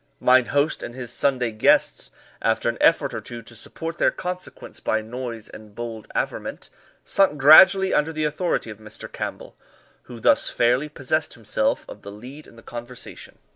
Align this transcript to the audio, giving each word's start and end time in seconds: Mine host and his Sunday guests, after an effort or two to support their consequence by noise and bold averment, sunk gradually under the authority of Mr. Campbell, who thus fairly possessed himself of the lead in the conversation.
Mine 0.19 0.45
host 0.47 0.81
and 0.81 0.95
his 0.95 1.13
Sunday 1.13 1.51
guests, 1.51 2.09
after 2.41 2.67
an 2.67 2.77
effort 2.81 3.13
or 3.13 3.19
two 3.19 3.43
to 3.43 3.55
support 3.55 3.99
their 3.99 4.09
consequence 4.09 4.79
by 4.79 4.99
noise 4.99 5.47
and 5.47 5.75
bold 5.75 6.07
averment, 6.15 6.71
sunk 7.03 7.37
gradually 7.39 7.93
under 7.93 8.11
the 8.11 8.23
authority 8.23 8.71
of 8.71 8.79
Mr. 8.79 9.07
Campbell, 9.11 9.55
who 10.05 10.19
thus 10.19 10.49
fairly 10.49 10.89
possessed 10.89 11.35
himself 11.35 11.85
of 11.87 12.01
the 12.01 12.11
lead 12.11 12.47
in 12.47 12.55
the 12.55 12.63
conversation. 12.63 13.37